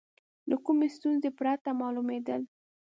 له 0.49 0.55
کومې 0.65 0.87
ستونزې 0.95 1.29
پرته 1.39 1.69
معلومېدل. 1.81 2.41